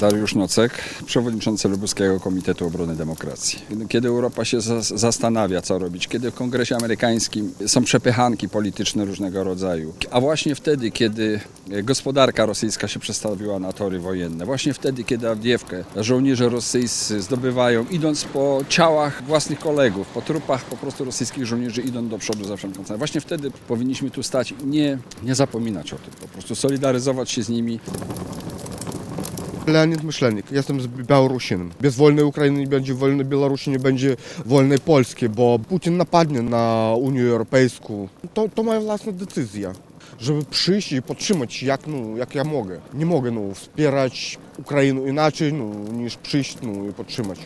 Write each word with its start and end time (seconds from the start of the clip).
Dariusz 0.00 0.34
Nocek, 0.34 0.72
przewodniczący 1.06 1.68
Lubuskiego 1.68 2.20
Komitetu 2.20 2.66
Obrony 2.66 2.96
Demokracji. 2.96 3.58
Kiedy 3.88 4.08
Europa 4.08 4.44
się 4.44 4.58
zas- 4.58 4.98
zastanawia, 4.98 5.62
co 5.62 5.78
robić, 5.78 6.08
kiedy 6.08 6.30
w 6.30 6.34
Kongresie 6.34 6.76
Amerykańskim 6.76 7.52
są 7.66 7.84
przepychanki 7.84 8.48
polityczne 8.48 9.04
różnego 9.04 9.44
rodzaju, 9.44 9.94
a 10.10 10.20
właśnie 10.20 10.54
wtedy, 10.54 10.90
kiedy 10.90 11.40
gospodarka 11.82 12.46
rosyjska 12.46 12.88
się 12.88 13.00
przestawiła 13.00 13.58
na 13.58 13.72
tory 13.72 13.98
wojenne, 13.98 14.46
właśnie 14.46 14.74
wtedy, 14.74 15.04
kiedy 15.04 15.28
Awdiewkę 15.28 15.84
żołnierze 15.96 16.48
rosyjscy 16.48 17.22
zdobywają, 17.22 17.86
idąc 17.90 18.24
po 18.24 18.60
ciałach 18.68 19.22
własnych 19.24 19.58
kolegów, 19.58 20.06
po 20.06 20.22
trupach 20.22 20.64
po 20.64 20.76
prostu 20.76 21.04
rosyjskich 21.04 21.46
żołnierzy, 21.46 21.82
idą 21.82 22.08
do 22.08 22.18
przodu 22.18 22.44
za 22.44 22.56
wszelką 22.56 22.84
cenę. 22.84 22.98
Właśnie 22.98 23.20
wtedy 23.20 23.50
powinniśmy 23.68 24.10
tu 24.10 24.22
stać 24.22 24.54
i 24.64 24.66
nie, 24.66 24.98
nie 25.22 25.34
zapominać 25.34 25.92
o 25.92 25.96
tym, 25.96 26.14
po 26.20 26.28
prostu 26.28 26.54
solidaryzować 26.54 27.30
się 27.30 27.42
z 27.42 27.48
nimi, 27.48 27.80
Leonid 29.70 30.02
Myślenik, 30.02 30.52
jestem 30.52 30.80
z 30.80 30.86
Białorusinem. 30.86 31.70
Bez 31.80 31.96
wolnej 31.96 32.24
Ukrainy 32.24 32.60
nie 32.60 32.66
będzie 32.66 32.94
wolnej 32.94 33.26
Białorusi, 33.26 33.70
nie 33.70 33.78
będzie 33.78 34.16
wolnej 34.46 34.78
Polski, 34.78 35.28
bo 35.28 35.58
Putin 35.58 35.96
napadnie 35.96 36.42
na 36.42 36.94
Unię 36.98 37.22
Europejską. 37.22 38.08
To, 38.34 38.48
to 38.54 38.62
moja 38.62 38.80
własna 38.80 39.12
decyzja, 39.12 39.72
żeby 40.18 40.44
przyjść 40.44 40.92
i 40.92 41.02
podtrzymać 41.02 41.62
jak, 41.62 41.86
no, 41.86 42.16
jak 42.16 42.34
ja 42.34 42.44
mogę. 42.44 42.80
Nie 42.94 43.06
mogę 43.06 43.30
no, 43.30 43.54
wspierać 43.54 44.38
Ukrainę 44.58 45.08
inaczej 45.08 45.52
no, 45.52 45.92
niż 45.92 46.16
przyjść 46.16 46.56
no, 46.62 46.88
i 46.88 46.92
podtrzymać. 46.92 47.38